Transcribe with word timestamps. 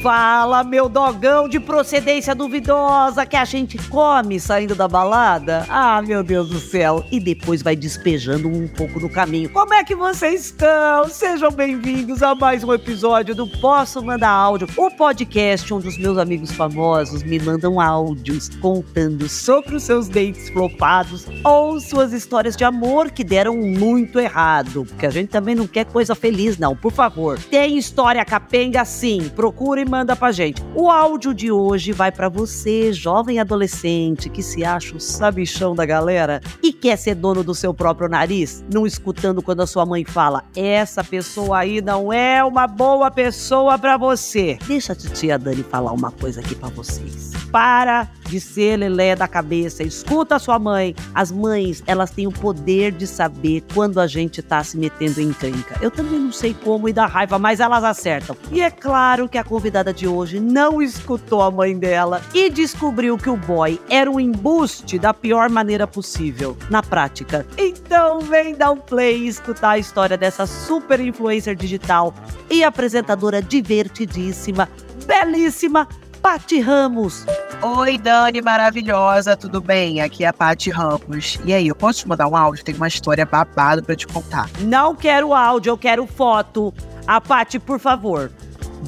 Fala, 0.00 0.64
meu 0.64 0.88
dogão 0.88 1.46
de 1.46 1.60
procedência 1.60 2.34
duvidosa 2.34 3.26
que 3.26 3.36
a 3.36 3.44
gente 3.44 3.76
come 3.88 4.40
saindo 4.40 4.74
da 4.74 4.88
balada. 4.88 5.66
Ah, 5.68 6.00
meu 6.00 6.22
Deus 6.22 6.48
do 6.48 6.58
céu. 6.58 7.04
E 7.12 7.20
depois 7.20 7.62
vai 7.62 7.76
despejando 7.76 8.48
um 8.48 8.66
pouco 8.66 8.98
no 8.98 9.10
caminho. 9.10 9.50
Como 9.50 9.74
é 9.74 9.84
que 9.84 9.94
vocês 9.94 10.46
estão? 10.46 11.06
Sejam 11.10 11.50
bem-vindos 11.50 12.22
a 12.22 12.34
mais 12.34 12.64
um 12.64 12.72
episódio 12.72 13.34
do 13.34 13.46
Posso 13.46 14.02
Mandar 14.02 14.30
Áudio, 14.30 14.68
o 14.74 14.90
podcast 14.90 15.74
onde 15.74 15.88
os 15.88 15.98
meus 15.98 16.16
amigos 16.16 16.50
famosos 16.50 17.22
me 17.22 17.38
mandam 17.38 17.78
áudios 17.78 18.48
contando 18.48 19.28
sobre 19.28 19.76
os 19.76 19.82
seus 19.82 20.08
dentes 20.08 20.48
flopados 20.48 21.26
ou 21.44 21.78
suas 21.78 22.14
histórias 22.14 22.56
de 22.56 22.64
amor 22.64 23.10
que 23.10 23.22
deram 23.22 23.54
muito 23.54 24.18
errado. 24.18 24.86
Porque 24.86 25.04
a 25.04 25.10
gente 25.10 25.28
também 25.28 25.54
não 25.54 25.66
quer 25.66 25.84
coisa 25.84 26.14
feliz, 26.14 26.56
não. 26.56 26.74
Por 26.74 26.90
favor, 26.90 27.38
tem 27.38 27.76
história 27.76 28.24
capenga 28.24 28.82
sim. 28.86 29.30
Procure 29.36 29.89
manda 29.90 30.14
pra 30.14 30.30
gente. 30.30 30.62
O 30.74 30.88
áudio 30.88 31.34
de 31.34 31.50
hoje 31.50 31.90
vai 31.90 32.12
para 32.12 32.28
você, 32.28 32.92
jovem 32.92 33.40
adolescente 33.40 34.30
que 34.30 34.42
se 34.42 34.64
acha 34.64 34.96
o 34.96 35.00
sabichão 35.00 35.74
da 35.74 35.84
galera 35.84 36.40
e 36.62 36.72
quer 36.72 36.96
ser 36.96 37.16
dono 37.16 37.42
do 37.42 37.54
seu 37.54 37.74
próprio 37.74 38.08
nariz, 38.08 38.64
não 38.72 38.86
escutando 38.86 39.42
quando 39.42 39.60
a 39.62 39.66
sua 39.66 39.84
mãe 39.84 40.04
fala: 40.04 40.44
"Essa 40.54 41.02
pessoa 41.02 41.58
aí 41.58 41.82
não 41.82 42.12
é 42.12 42.42
uma 42.44 42.68
boa 42.68 43.10
pessoa 43.10 43.76
para 43.76 43.96
você". 43.96 44.58
Deixa 44.66 44.92
a 44.92 44.96
titia 44.96 45.38
Dani 45.38 45.64
falar 45.64 45.92
uma 45.92 46.12
coisa 46.12 46.40
aqui 46.40 46.54
para 46.54 46.68
vocês. 46.68 47.29
Para 47.50 48.08
de 48.30 48.40
ser 48.40 48.76
lelé 48.76 49.16
da 49.16 49.26
cabeça. 49.26 49.82
Escuta 49.82 50.36
a 50.36 50.38
sua 50.38 50.58
mãe. 50.58 50.94
As 51.12 51.32
mães, 51.32 51.82
elas 51.86 52.12
têm 52.12 52.26
o 52.26 52.32
poder 52.32 52.92
de 52.92 53.06
saber 53.06 53.64
quando 53.74 54.00
a 54.00 54.06
gente 54.06 54.40
tá 54.40 54.62
se 54.62 54.78
metendo 54.78 55.20
em 55.20 55.32
tranca. 55.32 55.76
Eu 55.82 55.90
também 55.90 56.18
não 56.18 56.32
sei 56.32 56.54
como 56.54 56.88
e 56.88 56.92
dá 56.92 57.06
raiva, 57.06 57.38
mas 57.38 57.58
elas 57.58 57.82
acertam. 57.82 58.36
E 58.52 58.62
é 58.62 58.70
claro 58.70 59.28
que 59.28 59.36
a 59.36 59.42
convidada 59.42 59.92
de 59.92 60.06
hoje 60.06 60.38
não 60.38 60.80
escutou 60.80 61.42
a 61.42 61.50
mãe 61.50 61.76
dela 61.76 62.22
e 62.32 62.48
descobriu 62.48 63.18
que 63.18 63.28
o 63.28 63.36
boy 63.36 63.80
era 63.90 64.08
um 64.08 64.20
embuste 64.20 64.98
da 64.98 65.12
pior 65.12 65.50
maneira 65.50 65.86
possível, 65.86 66.56
na 66.70 66.82
prática. 66.82 67.44
Então 67.58 68.20
vem 68.20 68.54
dar 68.54 68.70
um 68.70 68.76
play 68.76 69.24
e 69.24 69.28
escutar 69.28 69.70
a 69.70 69.78
história 69.78 70.16
dessa 70.16 70.46
super 70.46 71.00
influencer 71.00 71.56
digital 71.56 72.14
e 72.48 72.62
apresentadora 72.62 73.42
divertidíssima, 73.42 74.68
belíssima, 75.04 75.88
Pati 76.22 76.60
Ramos. 76.60 77.24
Oi, 77.62 77.98
Dani 77.98 78.40
maravilhosa, 78.40 79.36
tudo 79.36 79.60
bem? 79.60 80.00
Aqui 80.00 80.24
é 80.24 80.28
a 80.28 80.32
Paty 80.32 80.70
Ramos. 80.70 81.38
E 81.44 81.52
aí, 81.52 81.68
eu 81.68 81.74
posso 81.74 82.00
te 82.00 82.08
mandar 82.08 82.26
um 82.26 82.34
áudio? 82.34 82.64
Tem 82.64 82.74
uma 82.74 82.88
história 82.88 83.26
babado 83.26 83.82
para 83.82 83.94
te 83.94 84.06
contar. 84.06 84.48
Não 84.60 84.94
quero 84.94 85.34
áudio, 85.34 85.70
eu 85.70 85.76
quero 85.76 86.06
foto. 86.06 86.72
A 87.06 87.20
Pati, 87.20 87.58
por 87.58 87.78
favor. 87.78 88.32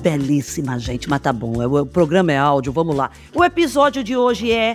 Belíssima, 0.00 0.78
gente, 0.78 1.06
mas 1.08 1.20
tá 1.20 1.34
bom. 1.34 1.52
O 1.62 1.84
programa 1.84 2.32
é 2.32 2.38
áudio, 2.38 2.72
vamos 2.72 2.96
lá. 2.96 3.10
O 3.34 3.44
episódio 3.44 4.02
de 4.02 4.16
hoje 4.16 4.50
é 4.50 4.74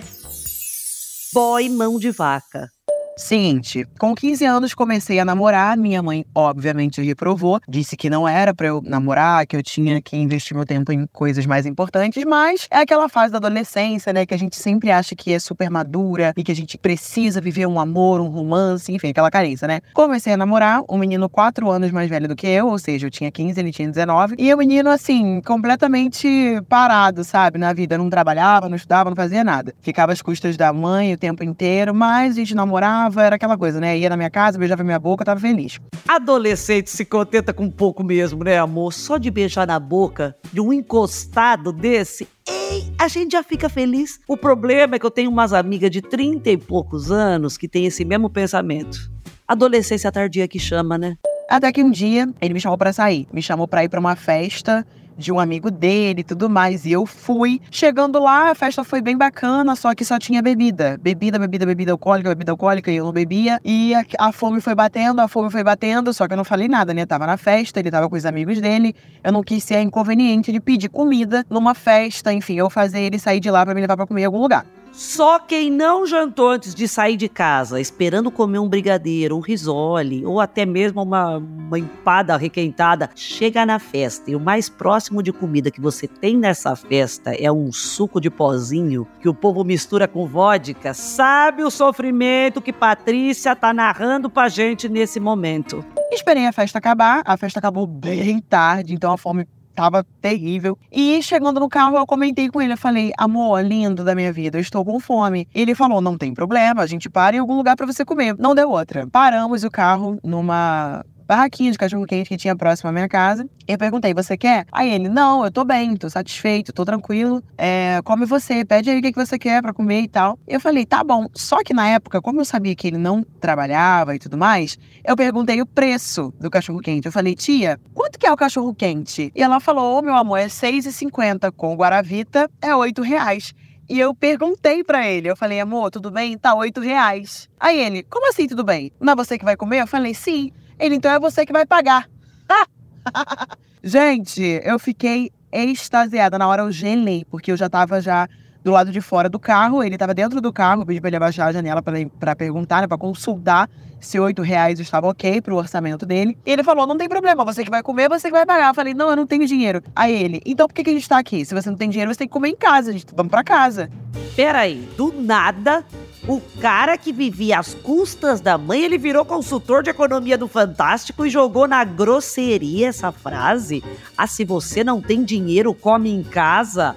Boy 1.34 1.68
Mão 1.68 1.98
de 1.98 2.12
Vaca. 2.12 2.70
Seguinte, 3.18 3.84
com 3.98 4.14
15 4.14 4.44
anos 4.44 4.74
comecei 4.74 5.18
a 5.18 5.24
namorar, 5.24 5.76
minha 5.76 6.00
mãe 6.00 6.24
obviamente 6.32 7.02
reprovou, 7.02 7.58
disse 7.68 7.96
que 7.96 8.08
não 8.08 8.28
era 8.28 8.54
para 8.54 8.68
eu 8.68 8.80
namorar, 8.80 9.44
que 9.44 9.56
eu 9.56 9.62
tinha 9.62 10.00
que 10.00 10.16
investir 10.16 10.56
meu 10.56 10.64
tempo 10.64 10.92
em 10.92 11.04
coisas 11.12 11.44
mais 11.44 11.66
importantes, 11.66 12.24
mas 12.24 12.68
é 12.70 12.78
aquela 12.78 13.08
fase 13.08 13.32
da 13.32 13.38
adolescência, 13.38 14.12
né, 14.12 14.24
que 14.24 14.32
a 14.32 14.38
gente 14.38 14.54
sempre 14.54 14.92
acha 14.92 15.16
que 15.16 15.32
é 15.32 15.38
super 15.40 15.68
madura 15.68 16.32
e 16.36 16.44
que 16.44 16.52
a 16.52 16.54
gente 16.54 16.78
precisa 16.78 17.40
viver 17.40 17.66
um 17.66 17.80
amor, 17.80 18.20
um 18.20 18.28
romance, 18.28 18.92
enfim, 18.92 19.08
aquela 19.08 19.32
carência, 19.32 19.66
né? 19.66 19.80
Comecei 19.92 20.32
a 20.32 20.36
namorar 20.36 20.84
um 20.88 20.96
menino 20.96 21.28
4 21.28 21.68
anos 21.68 21.90
mais 21.90 22.08
velho 22.08 22.28
do 22.28 22.36
que 22.36 22.46
eu, 22.46 22.68
ou 22.68 22.78
seja, 22.78 23.08
eu 23.08 23.10
tinha 23.10 23.32
15, 23.32 23.58
ele 23.58 23.72
tinha 23.72 23.88
19, 23.88 24.36
e 24.38 24.54
o 24.54 24.56
menino 24.56 24.88
assim, 24.90 25.40
completamente 25.44 26.62
parado, 26.68 27.24
sabe, 27.24 27.58
na 27.58 27.72
vida, 27.72 27.98
não 27.98 28.08
trabalhava, 28.08 28.68
não 28.68 28.76
estudava, 28.76 29.10
não 29.10 29.16
fazia 29.16 29.42
nada. 29.42 29.74
Ficava 29.82 30.12
às 30.12 30.22
custas 30.22 30.56
da 30.56 30.72
mãe 30.72 31.12
o 31.12 31.18
tempo 31.18 31.42
inteiro, 31.42 31.92
mas 31.92 32.34
a 32.34 32.36
gente 32.36 32.54
namorava 32.54 33.07
beijava, 33.08 33.22
era 33.22 33.36
aquela 33.36 33.56
coisa, 33.56 33.80
né? 33.80 33.98
Ia 33.98 34.10
na 34.10 34.16
minha 34.16 34.30
casa, 34.30 34.58
beijava 34.58 34.84
minha 34.84 34.98
boca, 34.98 35.24
tava 35.24 35.40
feliz. 35.40 35.78
Adolescente 36.06 36.90
se 36.90 37.04
contenta 37.04 37.52
com 37.52 37.70
pouco 37.70 38.04
mesmo, 38.04 38.44
né, 38.44 38.58
amor? 38.58 38.92
Só 38.92 39.18
de 39.18 39.30
beijar 39.30 39.66
na 39.66 39.78
boca 39.78 40.36
de 40.52 40.60
um 40.60 40.72
encostado 40.72 41.72
desse, 41.72 42.28
ei, 42.48 42.92
a 42.98 43.08
gente 43.08 43.32
já 43.32 43.42
fica 43.42 43.68
feliz. 43.68 44.20
O 44.28 44.36
problema 44.36 44.96
é 44.96 44.98
que 44.98 45.06
eu 45.06 45.10
tenho 45.10 45.30
umas 45.30 45.52
amigas 45.52 45.90
de 45.90 46.02
30 46.02 46.50
e 46.50 46.56
poucos 46.56 47.10
anos 47.10 47.56
que 47.56 47.68
têm 47.68 47.86
esse 47.86 48.04
mesmo 48.04 48.30
pensamento. 48.30 49.10
Adolescência 49.46 50.12
tardia 50.12 50.46
que 50.46 50.58
chama, 50.58 50.98
né? 50.98 51.16
Até 51.48 51.72
que 51.72 51.82
um 51.82 51.90
dia 51.90 52.28
ele 52.40 52.52
me 52.52 52.60
chamou 52.60 52.76
para 52.76 52.92
sair, 52.92 53.26
me 53.32 53.40
chamou 53.40 53.66
para 53.66 53.82
ir 53.82 53.88
para 53.88 53.98
uma 53.98 54.14
festa 54.14 54.86
de 55.18 55.32
um 55.32 55.40
amigo 55.40 55.70
dele 55.70 56.20
e 56.20 56.24
tudo 56.24 56.48
mais. 56.48 56.86
E 56.86 56.92
eu 56.92 57.04
fui. 57.04 57.60
Chegando 57.70 58.18
lá, 58.18 58.50
a 58.50 58.54
festa 58.54 58.84
foi 58.84 59.02
bem 59.02 59.16
bacana, 59.16 59.74
só 59.74 59.94
que 59.94 60.04
só 60.04 60.18
tinha 60.18 60.40
bebida. 60.40 60.98
Bebida, 61.02 61.38
bebida, 61.38 61.66
bebida 61.66 61.92
alcoólica, 61.92 62.28
bebida 62.30 62.52
alcoólica, 62.52 62.90
e 62.90 62.96
eu 62.96 63.04
não 63.04 63.12
bebia. 63.12 63.60
E 63.64 63.94
a, 63.94 64.04
a, 64.18 64.32
fome 64.32 64.60
foi 64.60 64.74
batendo, 64.74 65.20
a 65.20 65.28
fome 65.28 65.50
foi 65.50 65.64
batendo, 65.64 66.12
só 66.14 66.26
que 66.26 66.32
eu 66.32 66.36
não 66.36 66.44
falei 66.44 66.68
nada, 66.68 66.94
né? 66.94 67.04
Tava 67.04 67.26
na 67.26 67.36
festa, 67.36 67.80
ele 67.80 67.90
tava 67.90 68.08
com 68.08 68.16
os 68.16 68.24
amigos 68.24 68.60
dele. 68.60 68.94
Eu 69.22 69.32
não 69.32 69.42
quis 69.42 69.64
ser 69.64 69.80
inconveniente 69.80 70.52
de 70.52 70.60
pedir 70.60 70.88
comida 70.88 71.44
numa 71.50 71.74
festa, 71.74 72.32
enfim, 72.32 72.54
eu 72.54 72.70
fazer 72.70 73.00
ele 73.00 73.18
sair 73.18 73.40
de 73.40 73.50
lá 73.50 73.64
para 73.64 73.74
me 73.74 73.80
levar 73.80 73.96
para 73.96 74.06
comer 74.06 74.22
em 74.22 74.26
algum 74.26 74.40
lugar. 74.40 74.64
Só 74.92 75.38
quem 75.38 75.70
não 75.70 76.06
jantou 76.06 76.50
antes 76.50 76.74
de 76.74 76.88
sair 76.88 77.16
de 77.16 77.28
casa, 77.28 77.80
esperando 77.80 78.30
comer 78.30 78.58
um 78.58 78.68
brigadeiro, 78.68 79.36
um 79.36 79.40
risole 79.40 80.24
ou 80.24 80.40
até 80.40 80.66
mesmo 80.66 81.02
uma, 81.02 81.36
uma 81.38 81.78
empada 81.78 82.36
requentada, 82.36 83.10
chega 83.14 83.64
na 83.64 83.78
festa 83.78 84.30
e 84.30 84.36
o 84.36 84.40
mais 84.40 84.68
próximo 84.68 85.22
de 85.22 85.32
comida 85.32 85.70
que 85.70 85.80
você 85.80 86.06
tem 86.06 86.36
nessa 86.36 86.74
festa 86.74 87.32
é 87.34 87.50
um 87.50 87.70
suco 87.72 88.20
de 88.20 88.30
pozinho 88.30 89.06
que 89.20 89.28
o 89.28 89.34
povo 89.34 89.64
mistura 89.64 90.08
com 90.08 90.26
vodka. 90.26 90.92
Sabe 90.94 91.62
o 91.62 91.70
sofrimento 91.70 92.60
que 92.60 92.72
Patrícia 92.72 93.54
tá 93.54 93.72
narrando 93.72 94.28
pra 94.28 94.48
gente 94.48 94.88
nesse 94.88 95.20
momento. 95.20 95.84
Esperei 96.10 96.46
a 96.46 96.52
festa 96.52 96.78
acabar, 96.78 97.22
a 97.24 97.36
festa 97.36 97.58
acabou 97.58 97.86
bem 97.86 98.40
tarde, 98.40 98.94
então 98.94 99.12
a 99.12 99.18
fome 99.18 99.46
tava 99.78 100.04
terrível. 100.20 100.76
E 100.90 101.22
chegando 101.22 101.60
no 101.60 101.68
carro, 101.68 101.96
eu 101.96 102.04
comentei 102.04 102.48
com 102.48 102.60
ele, 102.60 102.72
eu 102.72 102.76
falei, 102.76 103.12
amor, 103.16 103.64
lindo 103.64 104.02
da 104.02 104.12
minha 104.12 104.32
vida, 104.32 104.58
eu 104.58 104.60
estou 104.60 104.84
com 104.84 104.98
fome. 104.98 105.46
Ele 105.54 105.72
falou, 105.72 106.00
não 106.00 106.18
tem 106.18 106.34
problema, 106.34 106.82
a 106.82 106.86
gente 106.86 107.08
para 107.08 107.36
em 107.36 107.38
algum 107.38 107.54
lugar 107.54 107.76
para 107.76 107.86
você 107.86 108.04
comer. 108.04 108.34
Não 108.36 108.56
deu 108.56 108.68
outra. 108.70 109.06
Paramos 109.06 109.62
o 109.62 109.70
carro 109.70 110.18
numa 110.24 111.04
barraquinha 111.28 111.70
de 111.70 111.76
cachorro-quente 111.76 112.26
que 112.30 112.38
tinha 112.38 112.56
próximo 112.56 112.88
à 112.88 112.92
minha 112.92 113.06
casa. 113.06 113.46
Eu 113.66 113.76
perguntei, 113.76 114.14
você 114.14 114.34
quer? 114.34 114.64
Aí 114.72 114.90
ele, 114.90 115.10
não, 115.10 115.44
eu 115.44 115.50
tô 115.50 115.62
bem, 115.62 115.94
tô 115.94 116.08
satisfeito, 116.08 116.72
tô 116.72 116.86
tranquilo. 116.86 117.44
É, 117.58 118.00
come 118.02 118.24
você, 118.24 118.64
pede 118.64 118.88
aí 118.88 118.98
o 118.98 119.02
que 119.02 119.12
você 119.12 119.38
quer 119.38 119.60
para 119.60 119.74
comer 119.74 120.00
e 120.00 120.08
tal. 120.08 120.38
Eu 120.48 120.58
falei, 120.58 120.86
tá 120.86 121.04
bom. 121.04 121.26
Só 121.34 121.62
que 121.62 121.74
na 121.74 121.86
época, 121.86 122.22
como 122.22 122.40
eu 122.40 122.46
sabia 122.46 122.74
que 122.74 122.86
ele 122.86 122.96
não 122.96 123.22
trabalhava 123.22 124.14
e 124.14 124.18
tudo 124.18 124.38
mais, 124.38 124.78
eu 125.04 125.14
perguntei 125.14 125.60
o 125.60 125.66
preço 125.66 126.32
do 126.40 126.48
cachorro-quente. 126.48 127.04
Eu 127.04 127.12
falei, 127.12 127.34
tia, 127.34 127.78
quanto 127.92 128.18
que 128.18 128.26
é 128.26 128.32
o 128.32 128.36
cachorro-quente? 128.36 129.30
E 129.34 129.42
ela 129.42 129.60
falou, 129.60 129.98
oh, 129.98 130.02
meu 130.02 130.14
amor, 130.14 130.38
é 130.38 130.44
R$6,50. 130.44 131.52
Com 131.52 131.76
Guaravita 131.76 132.50
é 132.62 132.70
8,00 132.70 133.02
reais. 133.02 133.54
E 133.90 133.98
eu 133.98 134.14
perguntei 134.14 134.84
para 134.84 135.06
ele, 135.06 135.30
eu 135.30 135.36
falei, 135.36 135.60
amor, 135.60 135.90
tudo 135.90 136.10
bem? 136.10 136.36
Tá 136.36 136.54
oito 136.54 136.78
reais. 136.78 137.48
Aí 137.58 137.80
ele, 137.80 138.02
como 138.02 138.28
assim 138.28 138.46
tudo 138.46 138.62
bem? 138.62 138.92
Não 139.00 139.14
é 139.14 139.16
você 139.16 139.38
que 139.38 139.46
vai 139.46 139.56
comer? 139.56 139.80
Eu 139.80 139.86
falei, 139.86 140.12
sim. 140.12 140.52
Ele, 140.78 140.94
então 140.94 141.10
é 141.10 141.18
você 141.18 141.44
que 141.44 141.52
vai 141.52 141.66
pagar. 141.66 142.08
Gente, 143.82 144.60
eu 144.64 144.78
fiquei 144.78 145.30
extasiada. 145.52 146.38
Na 146.38 146.46
hora 146.46 146.62
eu 146.62 146.72
gelei, 146.72 147.24
porque 147.30 147.52
eu 147.52 147.56
já 147.56 147.68
tava 147.68 148.00
já 148.00 148.28
do 148.62 148.70
lado 148.72 148.90
de 148.90 149.00
fora 149.00 149.28
do 149.28 149.38
carro, 149.38 149.82
ele 149.82 149.96
tava 149.96 150.12
dentro 150.12 150.40
do 150.40 150.52
carro, 150.52 150.84
pedi 150.84 151.00
pra 151.00 151.08
ele 151.08 151.16
abaixar 151.16 151.48
a 151.48 151.52
janela 151.52 151.82
para 151.82 152.36
perguntar, 152.36 152.82
né, 152.82 152.86
pra 152.86 152.98
consultar 152.98 153.70
se 154.00 154.18
oito 154.20 154.42
reais 154.42 154.78
estava 154.78 155.08
ok 155.08 155.40
pro 155.40 155.56
orçamento 155.56 156.04
dele. 156.04 156.36
E 156.44 156.50
ele 156.50 156.62
falou, 156.62 156.86
não 156.86 156.96
tem 156.96 157.08
problema, 157.08 157.44
você 157.44 157.64
que 157.64 157.70
vai 157.70 157.82
comer, 157.82 158.08
você 158.08 158.28
que 158.28 158.32
vai 158.32 158.46
pagar. 158.46 158.68
Eu 158.68 158.74
falei, 158.74 158.94
não, 158.94 159.10
eu 159.10 159.16
não 159.16 159.26
tenho 159.26 159.46
dinheiro. 159.46 159.82
Aí 159.94 160.12
ele, 160.12 160.40
então 160.44 160.68
por 160.68 160.74
que, 160.74 160.84
que 160.84 160.90
a 160.90 160.92
gente 160.92 161.08
tá 161.08 161.18
aqui? 161.18 161.44
Se 161.44 161.54
você 161.54 161.70
não 161.70 161.76
tem 161.76 161.88
dinheiro, 161.88 162.12
você 162.12 162.18
tem 162.18 162.28
que 162.28 162.32
comer 162.32 162.50
em 162.50 162.56
casa, 162.56 162.90
a 162.90 162.92
gente, 162.92 163.06
vamos 163.14 163.30
pra 163.30 163.42
casa. 163.42 163.90
Peraí, 164.36 164.88
do 164.96 165.12
nada, 165.12 165.84
o 166.28 166.42
cara 166.60 166.98
que 166.98 167.10
vivia 167.10 167.58
às 167.58 167.72
custas 167.72 168.38
da 168.38 168.58
mãe, 168.58 168.84
ele 168.84 168.98
virou 168.98 169.24
consultor 169.24 169.82
de 169.82 169.88
economia 169.88 170.36
do 170.36 170.46
Fantástico 170.46 171.24
e 171.24 171.30
jogou 171.30 171.66
na 171.66 171.82
grosseria 171.82 172.88
essa 172.88 173.10
frase. 173.10 173.82
Ah, 174.16 174.26
se 174.26 174.44
você 174.44 174.84
não 174.84 175.00
tem 175.00 175.24
dinheiro, 175.24 175.72
come 175.72 176.10
em 176.10 176.22
casa. 176.22 176.94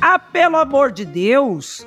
Ah, 0.00 0.18
pelo 0.18 0.56
amor 0.56 0.92
de 0.92 1.04
Deus! 1.04 1.86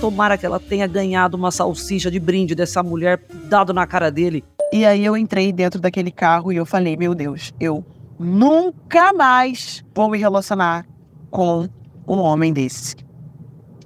Tomara 0.00 0.38
que 0.38 0.46
ela 0.46 0.60
tenha 0.60 0.86
ganhado 0.86 1.36
uma 1.36 1.50
salsicha 1.50 2.08
de 2.08 2.20
brinde 2.20 2.54
dessa 2.54 2.84
mulher 2.84 3.20
dado 3.48 3.74
na 3.74 3.84
cara 3.84 4.08
dele. 4.08 4.44
E 4.72 4.86
aí 4.86 5.04
eu 5.04 5.16
entrei 5.16 5.52
dentro 5.52 5.80
daquele 5.80 6.12
carro 6.12 6.52
e 6.52 6.56
eu 6.56 6.64
falei, 6.64 6.96
meu 6.96 7.16
Deus, 7.16 7.52
eu 7.58 7.84
nunca 8.16 9.12
mais 9.12 9.84
vou 9.92 10.08
me 10.08 10.18
relacionar 10.18 10.86
com 11.32 11.68
um 12.06 12.18
homem 12.18 12.52
desse. 12.52 12.94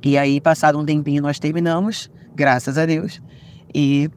E 0.04 0.18
aí, 0.18 0.38
passado 0.38 0.78
um 0.78 0.84
tempinho, 0.84 1.22
nós 1.22 1.38
terminamos 1.38 2.10
graças 2.34 2.78
a 2.78 2.86
Deus. 2.86 3.20
E 3.74 4.10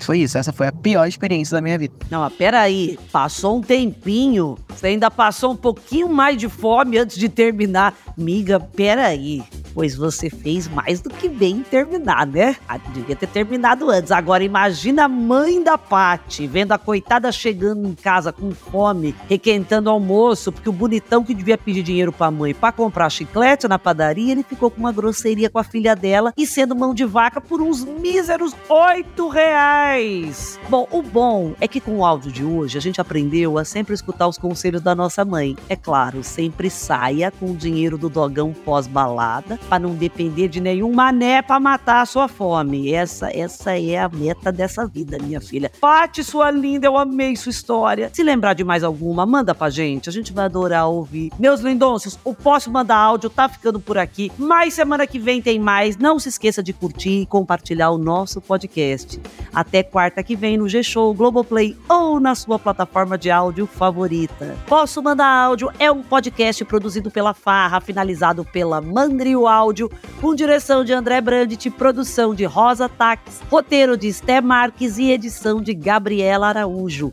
Foi 0.00 0.20
isso, 0.20 0.38
essa 0.38 0.52
foi 0.52 0.68
a 0.68 0.72
pior 0.72 1.06
experiência 1.08 1.56
da 1.56 1.60
minha 1.60 1.76
vida. 1.76 1.94
Não, 2.10 2.20
mas 2.20 2.32
peraí, 2.32 2.96
passou 3.10 3.58
um 3.58 3.60
tempinho, 3.60 4.56
você 4.68 4.88
ainda 4.88 5.10
passou 5.10 5.52
um 5.52 5.56
pouquinho 5.56 6.08
mais 6.08 6.36
de 6.36 6.48
fome 6.48 6.98
antes 6.98 7.18
de 7.18 7.28
terminar. 7.28 7.96
Miga, 8.16 8.60
peraí, 8.60 9.42
pois 9.78 9.94
você 9.94 10.28
fez 10.28 10.66
mais 10.66 11.00
do 11.00 11.08
que 11.08 11.28
bem 11.28 11.58
em 11.58 11.62
terminar, 11.62 12.26
né? 12.26 12.56
Ah, 12.68 12.78
devia 12.78 13.14
ter 13.14 13.28
terminado 13.28 13.88
antes. 13.88 14.10
Agora 14.10 14.42
imagina 14.42 15.04
a 15.04 15.08
mãe 15.08 15.62
da 15.62 15.78
Pati 15.78 16.48
vendo 16.48 16.72
a 16.72 16.78
coitada 16.78 17.30
chegando 17.30 17.86
em 17.86 17.94
casa 17.94 18.32
com 18.32 18.50
fome, 18.50 19.14
requentando 19.28 19.88
almoço, 19.88 20.50
porque 20.50 20.68
o 20.68 20.72
bonitão 20.72 21.22
que 21.22 21.32
devia 21.32 21.56
pedir 21.56 21.84
dinheiro 21.84 22.10
pra 22.10 22.28
mãe 22.28 22.52
para 22.52 22.72
comprar 22.72 23.08
chiclete 23.08 23.68
na 23.68 23.78
padaria, 23.78 24.32
ele 24.32 24.42
ficou 24.42 24.68
com 24.68 24.80
uma 24.80 24.90
grosseria 24.90 25.48
com 25.48 25.60
a 25.60 25.64
filha 25.64 25.94
dela 25.94 26.32
e 26.36 26.44
sendo 26.44 26.74
mão 26.74 26.92
de 26.92 27.04
vaca 27.04 27.40
por 27.40 27.62
uns 27.62 27.84
míseros 27.84 28.56
oito 28.68 29.28
reais. 29.28 30.58
Bom, 30.68 30.88
o 30.90 31.00
bom 31.02 31.52
é 31.60 31.68
que 31.68 31.80
com 31.80 31.98
o 31.98 32.04
áudio 32.04 32.32
de 32.32 32.44
hoje 32.44 32.76
a 32.76 32.80
gente 32.80 33.00
aprendeu 33.00 33.56
a 33.56 33.64
sempre 33.64 33.94
escutar 33.94 34.26
os 34.26 34.38
conselhos 34.38 34.82
da 34.82 34.96
nossa 34.96 35.24
mãe. 35.24 35.56
É 35.68 35.76
claro, 35.76 36.24
sempre 36.24 36.68
saia 36.68 37.30
com 37.30 37.52
o 37.52 37.56
dinheiro 37.56 37.96
do 37.96 38.08
dogão 38.08 38.52
pós-balada 38.52 39.56
para 39.68 39.78
não 39.78 39.94
depender 39.94 40.48
de 40.48 40.60
nenhum 40.60 40.92
mané 40.92 41.42
para 41.42 41.60
matar 41.60 42.00
a 42.00 42.06
sua 42.06 42.26
fome. 42.26 42.92
Essa, 42.92 43.30
essa 43.36 43.78
é 43.78 43.98
a 43.98 44.08
meta 44.08 44.50
dessa 44.50 44.86
vida, 44.86 45.18
minha 45.20 45.40
filha. 45.40 45.70
Pati, 45.80 46.24
sua 46.24 46.50
linda, 46.50 46.86
eu 46.86 46.96
amei 46.96 47.36
sua 47.36 47.50
história. 47.50 48.10
Se 48.12 48.22
lembrar 48.22 48.54
de 48.54 48.64
mais 48.64 48.82
alguma, 48.82 49.26
manda 49.26 49.54
pra 49.54 49.70
gente. 49.70 50.08
A 50.08 50.12
gente 50.12 50.32
vai 50.32 50.46
adorar 50.46 50.88
ouvir. 50.88 51.30
Meus 51.38 51.60
lindonços, 51.60 52.18
o 52.24 52.34
Posso 52.34 52.70
Mandar 52.70 52.96
Áudio 52.96 53.28
tá 53.28 53.48
ficando 53.48 53.78
por 53.78 53.98
aqui. 53.98 54.32
Mas 54.38 54.74
semana 54.74 55.06
que 55.06 55.18
vem 55.18 55.42
tem 55.42 55.58
mais. 55.58 55.96
Não 55.96 56.18
se 56.18 56.28
esqueça 56.28 56.62
de 56.62 56.72
curtir 56.72 57.22
e 57.22 57.26
compartilhar 57.26 57.90
o 57.90 57.98
nosso 57.98 58.40
podcast. 58.40 59.20
Até 59.52 59.82
quarta 59.82 60.22
que 60.22 60.34
vem 60.34 60.56
no 60.56 60.68
G-Show, 60.68 61.12
Globoplay 61.14 61.76
ou 61.88 62.18
na 62.18 62.34
sua 62.34 62.58
plataforma 62.58 63.18
de 63.18 63.30
áudio 63.30 63.66
favorita. 63.66 64.56
Posso 64.66 65.02
Mandar 65.02 65.28
Áudio 65.28 65.70
é 65.78 65.90
um 65.90 66.02
podcast 66.02 66.64
produzido 66.64 67.10
pela 67.10 67.34
Farra, 67.34 67.80
finalizado 67.80 68.44
pela 68.44 68.80
Mandrio 68.80 69.46
Áudio, 69.58 69.90
com 70.20 70.36
direção 70.36 70.84
de 70.84 70.92
André 70.92 71.20
Brandt, 71.20 71.68
produção 71.70 72.32
de 72.32 72.44
Rosa 72.44 72.88
Tax, 72.88 73.40
roteiro 73.50 73.96
de 73.96 74.06
Esté 74.06 74.40
Marques 74.40 74.98
e 74.98 75.10
edição 75.10 75.60
de 75.60 75.74
Gabriela 75.74 76.46
Araújo. 76.46 77.12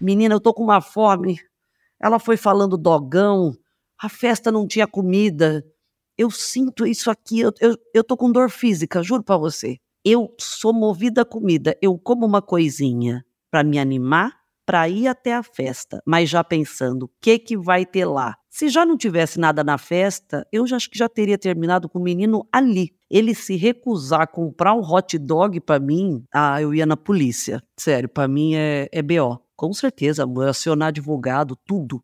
Menina, 0.00 0.34
eu 0.34 0.40
tô 0.40 0.52
com 0.52 0.64
uma 0.64 0.80
fome. 0.80 1.38
Ela 2.02 2.18
foi 2.18 2.36
falando 2.36 2.76
dogão, 2.76 3.54
a 4.02 4.08
festa 4.08 4.50
não 4.50 4.66
tinha 4.66 4.86
comida. 4.86 5.64
Eu 6.18 6.28
sinto 6.28 6.84
isso 6.84 7.08
aqui, 7.08 7.38
eu, 7.38 7.52
eu, 7.60 7.76
eu 7.94 8.02
tô 8.02 8.16
com 8.16 8.32
dor 8.32 8.50
física, 8.50 9.00
juro 9.00 9.22
pra 9.22 9.36
você. 9.36 9.76
Eu 10.04 10.34
sou 10.40 10.72
movida 10.72 11.22
a 11.22 11.24
comida, 11.24 11.78
eu 11.80 11.96
como 11.96 12.26
uma 12.26 12.42
coisinha 12.42 13.24
para 13.48 13.62
me 13.62 13.78
animar, 13.78 14.39
para 14.70 14.88
ir 14.88 15.08
até 15.08 15.34
a 15.34 15.42
festa, 15.42 16.00
mas 16.06 16.30
já 16.30 16.44
pensando 16.44 17.06
o 17.06 17.10
que 17.20 17.40
que 17.40 17.58
vai 17.58 17.84
ter 17.84 18.04
lá. 18.04 18.36
Se 18.48 18.68
já 18.68 18.86
não 18.86 18.96
tivesse 18.96 19.36
nada 19.36 19.64
na 19.64 19.76
festa, 19.76 20.46
eu 20.52 20.64
já 20.64 20.76
acho 20.76 20.88
que 20.88 20.96
já 20.96 21.08
teria 21.08 21.36
terminado 21.36 21.88
com 21.88 21.98
o 21.98 22.02
menino 22.02 22.46
ali. 22.52 22.92
Ele 23.10 23.34
se 23.34 23.56
recusar 23.56 24.20
a 24.20 24.26
comprar 24.28 24.74
um 24.74 24.80
hot 24.80 25.18
dog 25.18 25.58
para 25.58 25.80
mim, 25.80 26.22
ah, 26.32 26.62
eu 26.62 26.72
ia 26.72 26.86
na 26.86 26.96
polícia. 26.96 27.60
Sério, 27.76 28.08
para 28.08 28.28
mim 28.28 28.54
é, 28.54 28.88
é 28.92 29.02
BO. 29.02 29.40
Com 29.56 29.72
certeza, 29.72 30.24
acionar 30.48 30.90
advogado, 30.90 31.58
tudo. 31.66 32.00